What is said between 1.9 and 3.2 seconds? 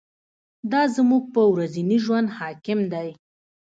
ژوند حاکم دی.